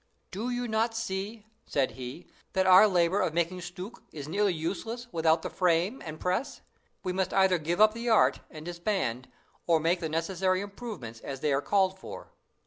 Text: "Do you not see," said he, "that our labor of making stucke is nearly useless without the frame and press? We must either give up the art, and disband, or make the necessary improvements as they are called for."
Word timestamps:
"Do 0.31 0.49
you 0.49 0.67
not 0.67 0.95
see," 0.95 1.45
said 1.67 1.91
he, 1.91 2.25
"that 2.53 2.65
our 2.65 2.87
labor 2.87 3.21
of 3.21 3.35
making 3.35 3.61
stucke 3.61 4.01
is 4.11 4.27
nearly 4.27 4.55
useless 4.55 5.05
without 5.11 5.43
the 5.43 5.49
frame 5.51 6.01
and 6.03 6.19
press? 6.19 6.61
We 7.03 7.13
must 7.13 7.35
either 7.35 7.59
give 7.59 7.79
up 7.79 7.93
the 7.93 8.09
art, 8.09 8.39
and 8.49 8.65
disband, 8.65 9.27
or 9.67 9.79
make 9.79 9.99
the 9.99 10.09
necessary 10.09 10.61
improvements 10.61 11.19
as 11.19 11.41
they 11.41 11.53
are 11.53 11.61
called 11.61 11.99
for." 11.99 12.31